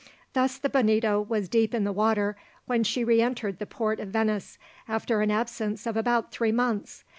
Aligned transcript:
Thus 0.33 0.57
the 0.57 0.67
Bonito 0.67 1.21
was 1.21 1.47
deep 1.47 1.75
in 1.75 1.83
the 1.83 1.91
water 1.91 2.35
when 2.65 2.83
she 2.83 3.03
re 3.03 3.21
entered 3.21 3.59
the 3.59 3.67
port 3.67 3.99
of 3.99 4.07
Venice 4.09 4.57
after 4.87 5.21
an 5.21 5.29
absence 5.29 5.85
of 5.85 5.95
about 5.95 6.31
three 6.31 6.51
months. 6.51 7.03